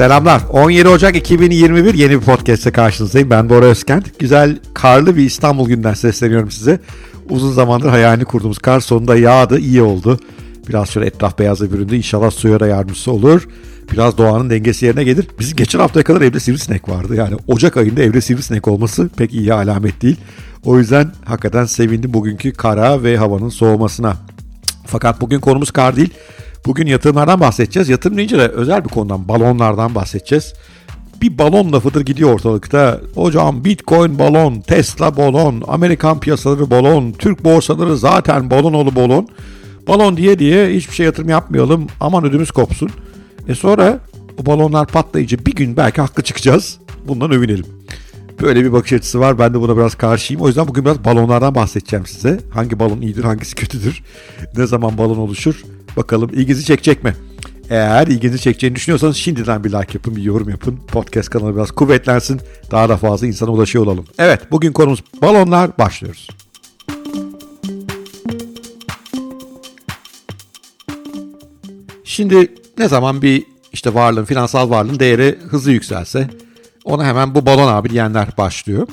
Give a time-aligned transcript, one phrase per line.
[0.00, 0.42] Selamlar.
[0.50, 3.30] 17 Ocak 2021 yeni bir podcast'te karşınızdayım.
[3.30, 4.18] Ben Bora Özkent.
[4.18, 6.80] Güzel karlı bir İstanbul günden sesleniyorum size.
[7.30, 10.18] Uzun zamandır hayalini kurduğumuz kar sonunda yağdı, iyi oldu.
[10.68, 11.96] Biraz şöyle etraf beyaza büründü.
[11.96, 13.48] İnşallah suya da yardımcısı olur.
[13.92, 15.26] Biraz doğanın dengesi yerine gelir.
[15.38, 17.14] Bizim geçen haftaya kadar evde sivrisinek vardı.
[17.14, 20.16] Yani Ocak ayında evde sivrisinek olması pek iyi alamet değil.
[20.64, 24.16] O yüzden hakikaten sevindim bugünkü kara ve havanın soğumasına.
[24.86, 26.10] Fakat bugün konumuz kar değil.
[26.66, 27.88] Bugün yatırımlardan bahsedeceğiz.
[27.88, 30.54] Yatırım deyince de özel bir konudan, balonlardan bahsedeceğiz.
[31.22, 33.00] Bir balon lafıdır gidiyor ortalıkta.
[33.14, 39.28] Hocam Bitcoin balon, Tesla balon, Amerikan piyasaları balon, Türk borsaları zaten balon olu balon.
[39.88, 41.86] Balon diye diye hiçbir şey yatırım yapmayalım.
[42.00, 42.90] Aman ödümüz kopsun.
[43.48, 43.98] E sonra
[44.42, 46.78] o balonlar patlayınca bir gün belki haklı çıkacağız.
[47.08, 47.66] Bundan övünelim.
[48.40, 49.38] Böyle bir bakış açısı var.
[49.38, 50.42] Ben de buna biraz karşıyım.
[50.42, 52.40] O yüzden bugün biraz balonlardan bahsedeceğim size.
[52.54, 54.02] Hangi balon iyidir, hangisi kötüdür?
[54.56, 55.64] Ne zaman balon oluşur?
[55.96, 57.14] Bakalım ilginizi çekecek mi?
[57.70, 60.76] Eğer ilginizi çekeceğini düşünüyorsanız şimdiden bir like yapın, bir yorum yapın.
[60.76, 62.40] Podcast kanalı biraz kuvvetlensin.
[62.70, 64.04] Daha da fazla insana ulaşıyor olalım.
[64.18, 65.78] Evet, bugün konumuz balonlar.
[65.78, 66.28] Başlıyoruz.
[72.04, 76.30] Şimdi ne zaman bir işte varlığın, finansal varlığın değeri hızlı yükselse
[76.84, 78.88] ona hemen bu balon abi diyenler başlıyor.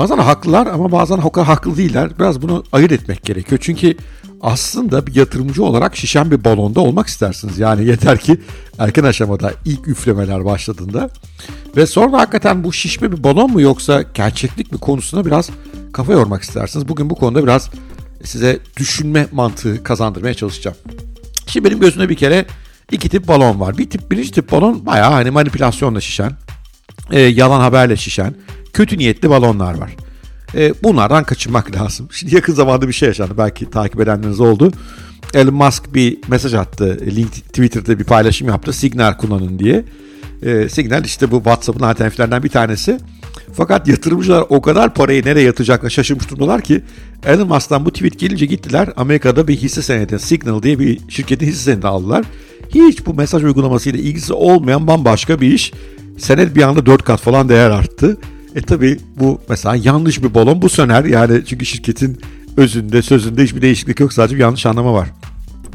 [0.00, 2.10] Bazen haklılar ama bazen haklı değiller.
[2.18, 3.60] Biraz bunu ayırt etmek gerekiyor.
[3.64, 3.96] Çünkü
[4.40, 7.58] aslında bir yatırımcı olarak şişen bir balonda olmak istersiniz.
[7.58, 8.40] Yani yeter ki
[8.78, 11.10] erken aşamada ilk üflemeler başladığında
[11.76, 15.50] ve sonra hakikaten bu şişme bir balon mu yoksa gerçeklik mi konusuna biraz
[15.92, 16.88] kafa yormak istersiniz.
[16.88, 17.70] Bugün bu konuda biraz
[18.24, 20.76] size düşünme mantığı kazandırmaya çalışacağım.
[21.46, 22.44] Şimdi benim gözümde bir kere
[22.92, 23.78] iki tip balon var.
[23.78, 26.32] Bir tip birinci tip balon bayağı hani manipülasyonla şişen,
[27.10, 28.34] e, yalan haberle şişen,
[28.72, 29.96] kötü niyetli balonlar var.
[30.54, 32.08] E, bunlardan kaçınmak lazım.
[32.12, 33.34] Şimdi yakın zamanda bir şey yaşandı.
[33.38, 34.72] Belki takip edenleriniz oldu.
[35.34, 37.00] Elon Musk bir mesaj attı.
[37.06, 38.72] Link, Twitter'da bir paylaşım yaptı.
[38.72, 39.84] Signal kullanın diye.
[40.42, 42.98] E, Signal işte bu WhatsApp'ın alternatiflerinden bir tanesi.
[43.52, 46.82] Fakat yatırımcılar o kadar parayı nereye yatacakla şaşırmış durumdalar ki
[47.26, 51.62] Elon Musk'tan bu tweet gelince gittiler Amerika'da bir hisse senedi Signal diye bir şirketin hisse
[51.72, 52.24] senedi aldılar.
[52.74, 55.72] Hiç bu mesaj uygulamasıyla ilgisi olmayan bambaşka bir iş.
[56.18, 58.16] Senet bir anda 4 kat falan değer arttı.
[58.54, 62.20] E tabi bu mesela yanlış bir balon bu söner yani çünkü şirketin
[62.56, 65.08] özünde sözünde hiçbir değişiklik yok sadece bir yanlış anlama var.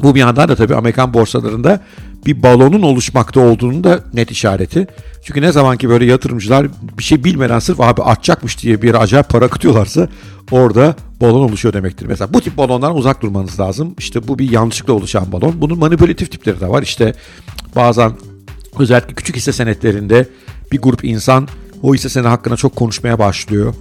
[0.04, 1.82] Bu bir yandan da tabii Amerikan borsalarında
[2.26, 4.88] bir balonun oluşmakta olduğunu da net işareti.
[5.24, 9.30] Çünkü ne zaman ki böyle yatırımcılar bir şey bilmeden sırf abi artacakmış diye bir acayip
[9.30, 10.08] para akıtıyorlarsa
[10.52, 12.06] orada balon oluşuyor demektir.
[12.06, 13.96] Mesela bu tip balonlardan uzak durmanız lazım.
[13.98, 15.62] İşte bu bir yanlışlıkla oluşan balon.
[15.62, 16.84] Bunun manipülatif tipleri de var.
[16.84, 17.14] İşte
[17.76, 18.12] bazen
[18.80, 20.30] özellikle küçük hisse senetlerinde
[20.72, 21.48] bir grup insan
[21.86, 23.74] o hisse senedi hakkında çok konuşmaya başlıyor.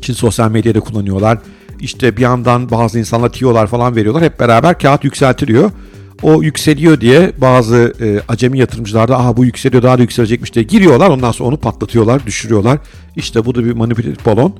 [0.00, 1.38] Şimdi sosyal medyada kullanıyorlar.
[1.80, 4.22] İşte bir yandan bazı insanlar tiyolar falan veriyorlar.
[4.22, 5.70] Hep beraber kağıt yükseltiliyor.
[6.22, 10.64] O yükseliyor diye bazı e, acemi yatırımcılar da aha bu yükseliyor daha da yükselecekmiş diye
[10.64, 11.10] giriyorlar.
[11.10, 12.78] Ondan sonra onu patlatıyorlar, düşürüyorlar.
[13.16, 14.54] İşte bu da bir manipülatif balon.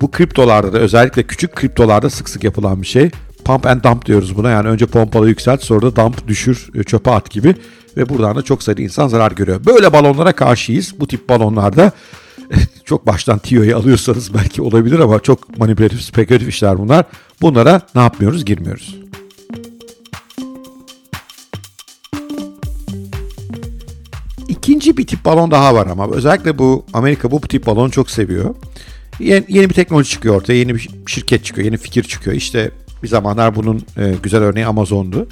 [0.00, 3.10] Bu kriptolarda da özellikle küçük kriptolarda sık sık yapılan bir şey.
[3.44, 4.50] Pump and dump diyoruz buna.
[4.50, 7.54] Yani önce pompala yükselt sonra da dump düşür, e, çöpe at gibi.
[7.96, 9.66] Ve buradan da çok sayıda insan zarar görüyor.
[9.66, 10.94] Böyle balonlara karşıyız.
[11.00, 11.92] Bu tip balonlarda
[12.84, 17.04] çok baştan tiyoyu alıyorsanız belki olabilir ama çok manipülatif, spekülatif işler bunlar.
[17.42, 18.44] Bunlara ne yapmıyoruz?
[18.44, 18.96] Girmiyoruz.
[24.48, 28.54] İkinci bir tip balon daha var ama özellikle bu Amerika bu tip balonu çok seviyor.
[29.20, 32.36] Yeni, yeni bir teknoloji çıkıyor ortaya, yeni bir şirket çıkıyor, yeni fikir çıkıyor.
[32.36, 32.70] İşte
[33.02, 35.28] bir zamanlar bunun e, güzel örneği Amazon'du.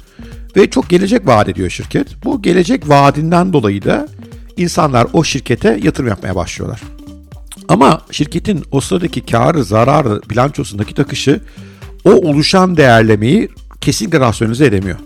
[0.55, 2.07] Ve çok gelecek vaat ediyor şirket.
[2.23, 4.07] Bu gelecek vaadinden dolayı da
[4.57, 6.81] insanlar o şirkete yatırım yapmaya başlıyorlar.
[7.69, 11.41] Ama şirketin o sıradaki karı, zararı, bilançosundaki takışı
[12.05, 13.49] o oluşan değerlemeyi
[13.81, 14.97] kesinlikle rasyonize edemiyor.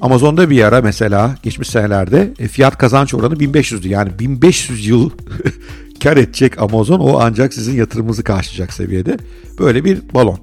[0.00, 3.88] Amazon'da bir ara mesela geçmiş senelerde e, fiyat kazanç oranı 1500'dü.
[3.88, 5.10] Yani 1500 yıl
[6.02, 9.16] kar edecek Amazon o ancak sizin yatırımınızı karşılayacak seviyede.
[9.58, 10.38] Böyle bir balon.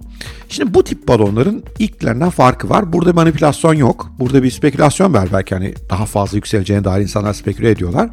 [0.49, 2.93] Şimdi bu tip balonların ilklerinden farkı var.
[2.93, 4.11] Burada manipülasyon yok.
[4.19, 8.09] Burada bir spekülasyon var belki hani daha fazla yükseleceğine dair insanlar speküle ediyorlar.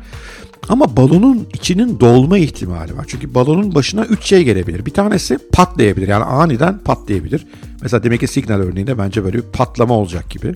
[0.68, 3.04] Ama balonun içinin dolma ihtimali var.
[3.08, 4.86] Çünkü balonun başına üç şey gelebilir.
[4.86, 6.08] Bir tanesi patlayabilir.
[6.08, 7.46] Yani aniden patlayabilir.
[7.82, 10.54] Mesela demek ki Signal örneğinde bence böyle bir patlama olacak gibi.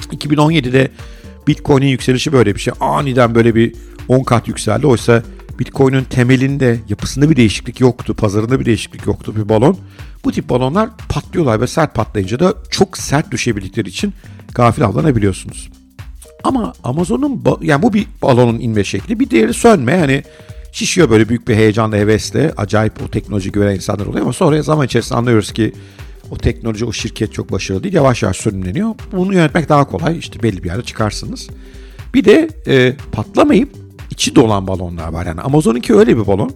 [0.00, 0.90] 2017'de
[1.46, 2.74] Bitcoin'in yükselişi böyle bir şey.
[2.80, 3.74] Aniden böyle bir
[4.08, 4.86] 10 kat yükseldi.
[4.86, 5.22] Oysa
[5.58, 8.14] Bitcoin'in temelinde, yapısında bir değişiklik yoktu.
[8.14, 9.78] Pazarında bir değişiklik yoktu bir balon.
[10.24, 14.12] Bu tip balonlar patlıyorlar ve sert patlayınca da çok sert düşebildikleri için
[14.54, 15.68] gafil avlanabiliyorsunuz.
[16.46, 19.20] Ama Amazon'un yani bu bir balonun inme şekli.
[19.20, 19.98] Bir diğeri sönme.
[19.98, 20.22] Hani
[20.72, 22.52] şişiyor böyle büyük bir heyecanla, hevesle.
[22.56, 25.72] Acayip o teknoloji gören insanlar oluyor ama sonra zaman içerisinde anlıyoruz ki
[26.30, 27.94] o teknoloji, o şirket çok başarılı değil.
[27.94, 28.94] Yavaş yavaş sönümleniyor.
[29.12, 30.18] Bunu yönetmek daha kolay.
[30.18, 31.48] İşte belli bir yerde çıkarsınız.
[32.14, 33.68] Bir de e, patlamayıp
[34.10, 35.26] içi dolan balonlar var.
[35.26, 36.50] Yani Amazon'unki öyle bir balon.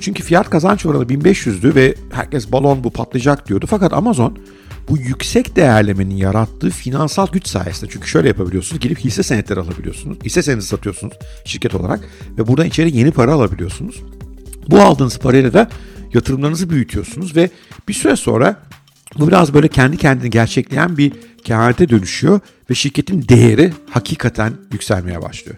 [0.00, 3.66] Çünkü fiyat kazanç oranı 1500'dü ve herkes balon bu patlayacak diyordu.
[3.68, 4.38] Fakat Amazon
[4.88, 10.18] bu yüksek değerlemenin yarattığı finansal güç sayesinde çünkü şöyle yapabiliyorsunuz gidip hisse senetleri alabiliyorsunuz.
[10.24, 11.14] Hisse senedi satıyorsunuz
[11.44, 12.00] şirket olarak
[12.38, 14.02] ve buradan içeri yeni para alabiliyorsunuz.
[14.68, 15.68] Bu aldığınız parayla da
[16.14, 17.50] yatırımlarınızı büyütüyorsunuz ve
[17.88, 18.56] bir süre sonra
[19.18, 21.12] bu biraz böyle kendi kendini gerçekleyen bir
[21.44, 22.40] kehanete dönüşüyor
[22.70, 25.56] ve şirketin değeri hakikaten yükselmeye başlıyor.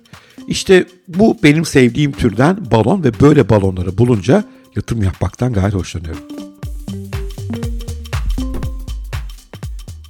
[0.49, 4.44] İşte bu benim sevdiğim türden balon ve böyle balonları bulunca
[4.77, 6.50] yatırım yapmaktan gayet hoşlanıyorum.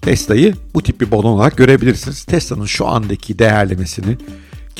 [0.02, 2.24] Tesla'yı bu tip bir balon olarak görebilirsiniz.
[2.24, 4.16] Tesla'nın şu andaki değerlemesini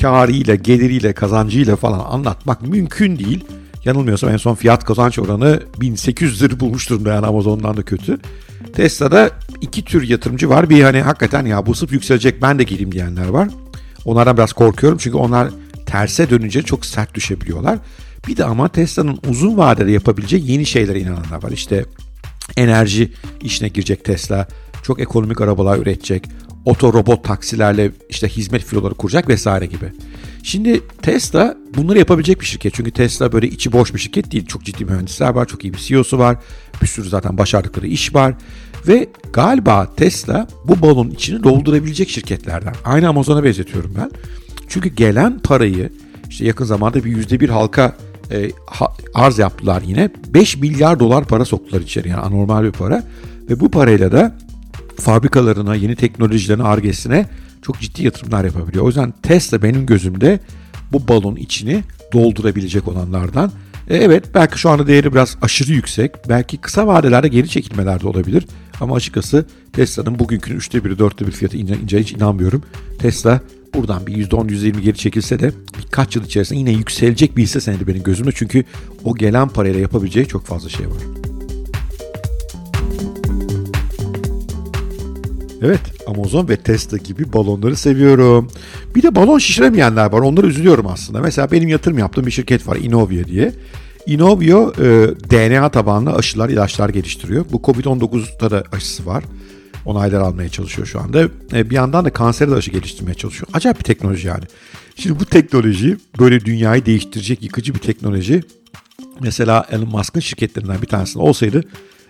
[0.01, 3.45] karıyla, geliriyle, kazancıyla falan anlatmak mümkün değil.
[3.85, 8.17] Yanılmıyorsam en son fiyat kazanç oranı 1800 lira bulmuş durumda yani Amazon'dan da kötü.
[8.73, 9.29] Tesla'da
[9.61, 10.69] iki tür yatırımcı var.
[10.69, 13.47] Bir hani hakikaten ya bu sırf yükselecek ben de gireyim diyenler var.
[14.05, 15.49] Onlardan biraz korkuyorum çünkü onlar
[15.85, 17.79] terse dönünce çok sert düşebiliyorlar.
[18.27, 21.51] Bir de ama Tesla'nın uzun vadede yapabileceği yeni şeylere inananlar var.
[21.51, 21.85] İşte
[22.57, 24.47] enerji işine girecek Tesla,
[24.83, 26.27] çok ekonomik arabalar üretecek,
[26.65, 29.93] oto robot taksilerle işte hizmet filoları kuracak vesaire gibi.
[30.43, 32.73] Şimdi Tesla bunları yapabilecek bir şirket.
[32.73, 34.45] Çünkü Tesla böyle içi boş bir şirket değil.
[34.45, 36.37] Çok ciddi mühendisler var, çok iyi bir CEO'su var.
[36.81, 38.33] Bir sürü zaten başardıkları iş var.
[38.87, 42.73] Ve galiba Tesla bu balonun içini doldurabilecek şirketlerden.
[42.85, 44.11] Aynı Amazon'a benzetiyorum ben.
[44.67, 45.89] Çünkü gelen parayı
[46.29, 47.95] işte yakın zamanda bir yüzde bir halka
[48.31, 50.09] e, ha, arz yaptılar yine.
[50.27, 53.03] 5 milyar dolar para soktular içeri yani anormal bir para.
[53.49, 54.37] Ve bu parayla da
[54.99, 57.25] fabrikalarına, yeni teknolojilerine, argesine
[57.61, 58.83] çok ciddi yatırımlar yapabiliyor.
[58.83, 60.39] O yüzden Tesla benim gözümde
[60.91, 61.83] bu balon içini
[62.13, 63.51] doldurabilecek olanlardan.
[63.89, 66.29] E, evet belki şu anda değeri biraz aşırı yüksek.
[66.29, 68.47] Belki kısa vadelerde geri çekilmeler de olabilir.
[68.81, 72.63] Ama açıkçası Tesla'nın bugünkünün üçte biri, dörtte bir fiyatı ince hiç inanmıyorum.
[72.99, 73.41] Tesla
[73.73, 77.87] buradan bir %10, %20 geri çekilse de birkaç yıl içerisinde yine yükselecek bir hisse senedi
[77.87, 78.31] benim gözümde.
[78.35, 78.63] Çünkü
[79.03, 81.20] o gelen parayla yapabileceği çok fazla şey var.
[85.61, 88.51] Evet Amazon ve Tesla gibi balonları seviyorum.
[88.95, 90.19] Bir de balon şişiremeyenler var.
[90.19, 91.21] Onları üzülüyorum aslında.
[91.21, 93.53] Mesela benim yatırım yaptığım bir şirket var Inovio diye.
[94.07, 94.83] Inovio e,
[95.29, 97.45] DNA tabanlı aşılar, ilaçlar geliştiriyor.
[97.51, 99.23] Bu Covid-19'da da aşısı var.
[99.85, 101.21] Onaylar almaya çalışıyor şu anda.
[101.53, 103.47] E, bir yandan da kansere de aşı geliştirmeye çalışıyor.
[103.53, 104.43] Acayip bir teknoloji yani.
[104.95, 108.43] Şimdi bu teknoloji böyle dünyayı değiştirecek yıkıcı bir teknoloji.
[109.19, 111.63] Mesela Elon Musk'ın şirketlerinden bir tanesinde olsaydı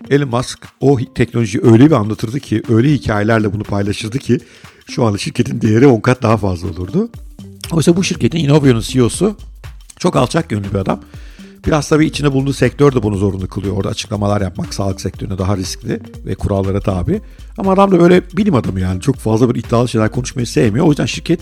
[0.10, 4.40] Elon Musk o teknolojiyi öyle bir anlatırdı ki, öyle hikayelerle bunu paylaşırdı ki
[4.88, 7.10] şu anda şirketin değeri 10 kat daha fazla olurdu.
[7.72, 9.36] Oysa bu şirketin Innovio'nun CEO'su
[10.00, 11.00] çok alçak gönüllü bir adam.
[11.68, 13.78] Biraz tabii içine bulunduğu sektör de bunu zorunlu kılıyor.
[13.78, 17.22] Orada açıklamalar yapmak sağlık sektörüne daha riskli ve kurallara tabi.
[17.58, 20.86] Ama adam da böyle bilim adamı yani çok fazla bir iddialı şeyler konuşmayı sevmiyor.
[20.86, 21.40] O yüzden şirket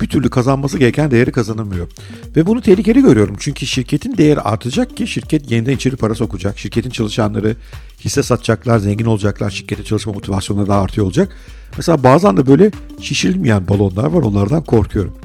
[0.00, 1.88] bir türlü kazanması gereken değeri kazanamıyor.
[2.36, 3.36] Ve bunu tehlikeli görüyorum.
[3.38, 6.58] Çünkü şirketin değeri artacak ki şirket yeniden içeri para sokacak.
[6.58, 7.56] Şirketin çalışanları
[8.04, 11.36] hisse satacaklar, zengin olacaklar, şirkete çalışma motivasyonları daha artıyor olacak.
[11.76, 12.70] Mesela bazen de böyle
[13.00, 15.16] şişirilmeyen balonlar var onlardan korkuyorum.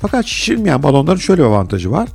[0.00, 2.08] Fakat şişirilmeyen balonların şöyle bir avantajı var.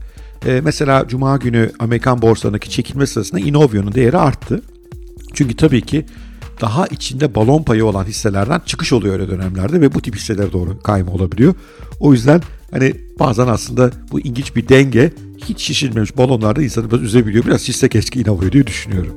[0.45, 4.61] Ee, mesela Cuma günü Amerikan borsalarındaki çekilme sırasında Inovio'nun değeri arttı.
[5.33, 6.05] Çünkü tabii ki
[6.61, 10.79] daha içinde balon payı olan hisselerden çıkış oluyor öyle dönemlerde ve bu tip hisselere doğru
[10.79, 11.55] kayma olabiliyor.
[11.99, 17.45] O yüzden hani bazen aslında bu ilginç bir denge hiç şişirmemiş balonlarda insanı biraz üzebiliyor.
[17.45, 19.15] Biraz hisse keşke Inovio diye düşünüyorum.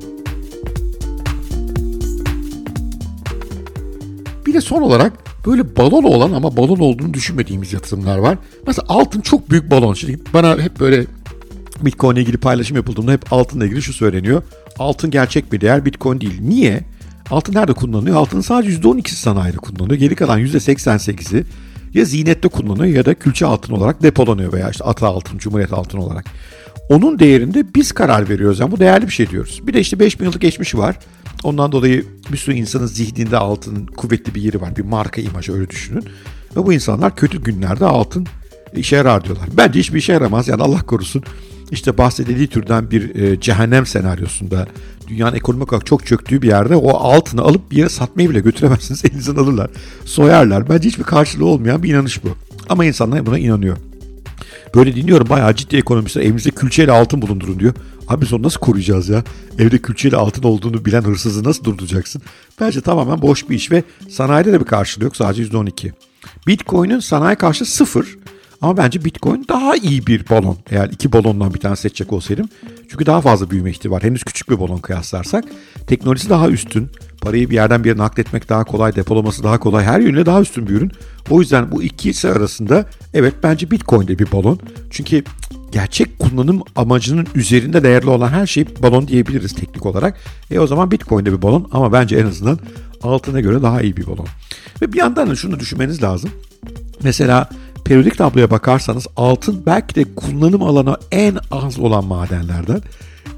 [4.45, 5.13] Bir de son olarak
[5.45, 8.37] böyle balon olan ama balon olduğunu düşünmediğimiz yatırımlar var.
[8.67, 9.93] Mesela altın çok büyük balon.
[9.93, 11.05] Şimdi bana hep böyle
[11.81, 14.43] Bitcoin ile ilgili paylaşım yapıldığında hep altınla ilgili şu söyleniyor.
[14.79, 16.41] Altın gerçek bir değer, Bitcoin değil.
[16.41, 16.83] Niye?
[17.29, 18.15] Altın nerede kullanılıyor?
[18.15, 19.99] Altın sadece %12'si sanayide kullanılıyor.
[19.99, 21.45] Geri kalan %88'i
[21.93, 25.97] ya ziynette kullanılıyor ya da külçe altın olarak depolanıyor veya işte ata altın, cumhuriyet altın
[25.97, 26.25] olarak.
[26.89, 28.59] Onun değerinde biz karar veriyoruz.
[28.59, 29.61] Yani bu değerli bir şey diyoruz.
[29.67, 30.99] Bir de işte 5000 yıllık geçmişi var.
[31.43, 34.75] Ondan dolayı bir sürü insanın zihninde altının kuvvetli bir yeri var.
[34.75, 36.05] Bir marka imajı öyle düşünün.
[36.55, 38.27] Ve bu insanlar kötü günlerde altın
[38.75, 39.49] işe yarar diyorlar.
[39.57, 40.47] Bence hiçbir işe yaramaz.
[40.47, 41.23] Yani Allah korusun
[41.71, 44.67] işte bahsedildiği türden bir e, cehennem senaryosunda
[45.07, 49.05] dünyanın ekonomik olarak çok çöktüğü bir yerde o altını alıp bir yere satmayı bile götüremezsiniz.
[49.11, 49.69] Elinizden alırlar.
[50.05, 50.69] Soyarlar.
[50.69, 52.29] Bence hiçbir karşılığı olmayan bir inanış bu.
[52.69, 53.77] Ama insanlar buna inanıyor.
[54.75, 57.73] Böyle dinliyorum bayağı ciddi ekonomistler evimizde külçeyle altın bulundurun diyor.
[58.07, 59.23] Abi biz onu nasıl koruyacağız ya?
[59.59, 62.21] Evde külçeyle altın olduğunu bilen hırsızı nasıl durduracaksın?
[62.61, 65.91] Bence tamamen boş bir iş ve sanayide de bir karşılığı yok sadece %12.
[66.47, 68.17] Bitcoin'in sanayi karşı sıfır
[68.63, 70.57] Ama bence Bitcoin daha iyi bir balon.
[70.71, 72.49] Eğer iki balondan bir tane seçecek olsaydım.
[72.89, 74.03] Çünkü daha fazla büyüme ihtimali var.
[74.03, 75.45] Henüz küçük bir balon kıyaslarsak.
[75.87, 76.89] Teknolojisi daha üstün.
[77.21, 78.95] Parayı bir yerden bir yere nakletmek daha kolay.
[78.95, 79.85] Depolaması daha kolay.
[79.85, 80.91] Her yönüyle daha üstün bir ürün.
[81.29, 84.59] O yüzden bu ikisi arasında evet bence Bitcoin de bir balon.
[84.89, 85.23] Çünkü
[85.71, 90.17] gerçek kullanım amacının üzerinde değerli olan her şey balon diyebiliriz teknik olarak.
[90.51, 92.59] E o zaman Bitcoin de bir balon ama bence en azından
[93.01, 94.27] altına göre daha iyi bir balon.
[94.81, 96.29] Ve bir yandan da şunu düşünmeniz lazım.
[97.03, 97.49] Mesela
[97.85, 102.81] periyodik tabloya bakarsanız altın belki de kullanım alanı en az olan madenlerden.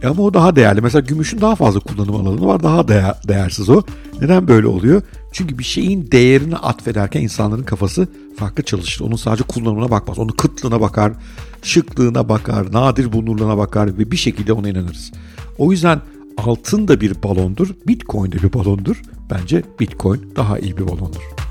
[0.01, 0.81] E ama o daha değerli.
[0.81, 2.63] Mesela gümüşün daha fazla kullanım alanı var.
[2.63, 3.81] Daha değer, değersiz o.
[4.21, 5.01] Neden böyle oluyor?
[5.31, 9.05] Çünkü bir şeyin değerini atfederken insanların kafası farklı çalışır.
[9.05, 10.19] Onun sadece kullanımına bakmaz.
[10.19, 11.13] Onun kıtlığına bakar,
[11.61, 15.11] şıklığına bakar, nadir bulunurluğuna bakar ve bir şekilde ona inanırız.
[15.57, 16.01] O yüzden
[16.37, 19.01] altın da bir balondur, bitcoin de bir balondur.
[19.29, 21.44] Bence bitcoin daha iyi bir balondur.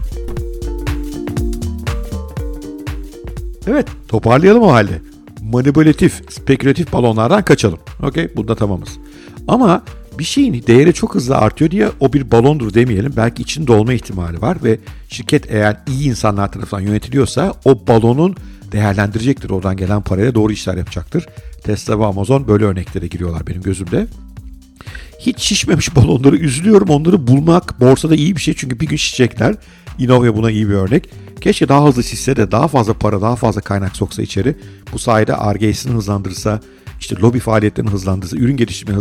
[3.66, 5.00] Evet toparlayalım o halde.
[5.42, 7.78] Manipülatif, spekülatif balonlardan kaçalım.
[8.02, 8.88] Okey bunda tamamız.
[9.49, 9.83] Ama
[10.18, 13.12] bir şeyin değeri çok hızlı artıyor diye o bir balondur demeyelim.
[13.16, 14.78] Belki içinde olma ihtimali var ve
[15.09, 18.37] şirket eğer iyi insanlar tarafından yönetiliyorsa o balonun
[18.73, 19.50] değerlendirecektir.
[19.50, 21.26] Oradan gelen parayla doğru işler yapacaktır.
[21.64, 24.06] Tesla ve Amazon böyle örneklere giriyorlar benim gözümde.
[25.21, 26.88] Hiç şişmemiş balonları üzülüyorum.
[26.88, 29.54] Onları bulmak borsada iyi bir şey çünkü bir gün şişecekler.
[29.99, 31.11] Innova buna iyi bir örnek.
[31.44, 34.56] Keşke daha hızlı şişse de daha fazla para, daha fazla kaynak soksa içeri.
[34.92, 36.60] Bu sayede RG'sini hızlandırsa,
[37.00, 38.96] işte lobi faaliyetlerini hızlandırsa, ürün geliştirmeyi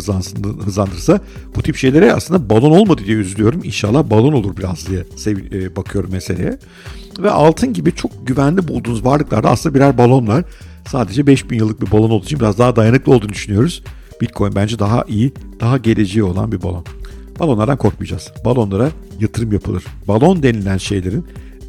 [0.66, 1.20] hızlandırsa
[1.56, 3.62] bu tip şeylere aslında balon olmadı diye üzülüyorum.
[3.64, 6.60] İnşallah balon olur biraz diye sev- bakıyorum meseleye.
[7.20, 10.44] Ve altın gibi çok güvenli bulduğunuz varlıklarda aslında birer balonlar.
[10.88, 13.84] Sadece 5000 yıllık bir balon olduğu için biraz daha dayanıklı olduğunu düşünüyoruz.
[14.22, 16.86] Bitcoin bence daha iyi, daha geleceği olan bir balon.
[17.40, 18.32] Balonlardan korkmayacağız.
[18.46, 19.84] Balonlara yatırım yapılır.
[20.08, 21.26] Balon denilen şeylerin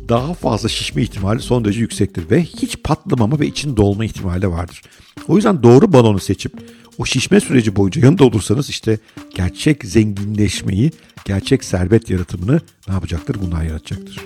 [0.08, 4.48] daha fazla şişme ihtimali son derece yüksektir ve hiç patlamama ve için dolma ihtimali de
[4.48, 4.82] vardır.
[5.28, 6.52] O yüzden doğru balonu seçip
[6.98, 8.98] o şişme süreci boyunca yanında olursanız işte
[9.34, 10.90] gerçek zenginleşmeyi,
[11.24, 13.36] gerçek servet yaratımını ne yapacaktır?
[13.42, 14.20] Bunlar yaratacaktır.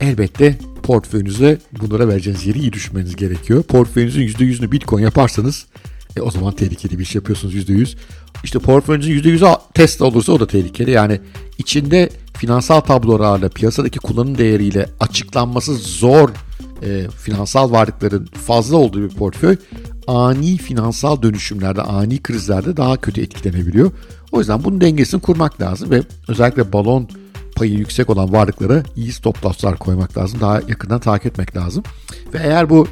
[0.00, 3.62] Elbette portföyünüze bunlara vereceğiniz yeri iyi düşünmeniz gerekiyor.
[3.62, 5.66] Portföyünüzün %100'ünü Bitcoin yaparsanız
[6.16, 7.96] e, o zaman tehlikeli bir iş yapıyorsunuz %100.
[8.44, 10.90] İşte portföyünüzün %100'ü Tesla olursa o da tehlikeli.
[10.90, 11.20] Yani
[11.58, 16.30] içinde finansal tablolarla piyasadaki kullanım değeriyle açıklanması zor
[16.82, 19.56] e, finansal varlıkların fazla olduğu bir portföy
[20.06, 23.90] ani finansal dönüşümlerde, ani krizlerde daha kötü etkilenebiliyor.
[24.32, 27.08] O yüzden bunun dengesini kurmak lazım ve özellikle balon
[27.56, 30.40] payı yüksek olan varlıklara iyi stop loss'lar koymak lazım.
[30.40, 31.82] Daha yakından takip etmek lazım.
[32.34, 32.88] Ve eğer bu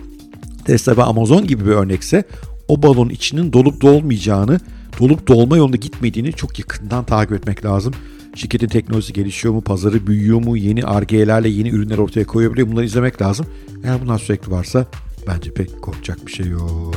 [0.64, 2.24] Tesla ve Amazon gibi bir örnekse
[2.68, 4.60] o balonun içinin dolup dolmayacağını,
[5.00, 7.94] dolup dolma yolunda gitmediğini çok yakından takip etmek lazım.
[8.34, 13.22] Şirketin teknolojisi gelişiyor mu, pazarı büyüyor mu, yeni RG'lerle yeni ürünler ortaya koyabiliyor bunları izlemek
[13.22, 13.46] lazım.
[13.84, 14.86] Eğer bunlar sürekli varsa
[15.26, 16.94] bence pek korkacak bir şey yok.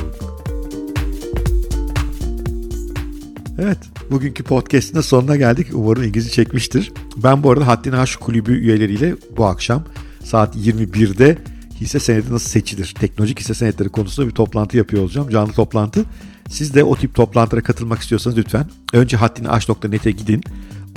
[3.59, 3.77] Evet,
[4.11, 5.67] bugünkü podcast'ın sonuna geldik.
[5.73, 6.91] Umarım ilginizi çekmiştir.
[7.23, 9.83] Ben bu arada Haddini Aşk Kulübü üyeleriyle bu akşam
[10.23, 11.37] saat 21'de
[11.81, 12.95] hisse senedi nasıl seçilir?
[12.99, 15.29] Teknolojik hisse senetleri konusunda bir toplantı yapıyor olacağım.
[15.29, 16.05] Canlı toplantı.
[16.49, 20.41] Siz de o tip toplantılara katılmak istiyorsanız lütfen önce haddiniaş.net'e gidin.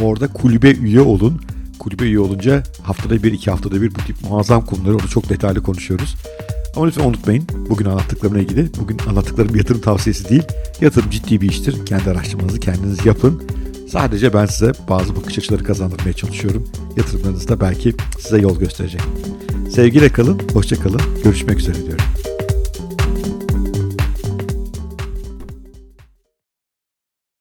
[0.00, 1.40] Orada kulübe üye olun.
[1.78, 5.62] Kulübe üye olunca haftada bir, iki haftada bir bu tip muazzam konuları orada çok detaylı
[5.62, 6.14] konuşuyoruz.
[6.76, 8.70] Ama lütfen unutmayın bugün anlattıklarımla ilgili.
[8.80, 10.42] Bugün anlattıklarım yatırım tavsiyesi değil.
[10.80, 11.86] Yatırım ciddi bir iştir.
[11.86, 13.42] Kendi araştırmanızı kendiniz yapın.
[13.92, 16.64] Sadece ben size bazı bakış açıları kazandırmaya çalışıyorum.
[16.96, 19.00] Yatırımlarınızda belki size yol gösterecek.
[19.74, 21.00] Sevgiyle kalın, hoşça kalın.
[21.24, 22.04] Görüşmek üzere diyorum.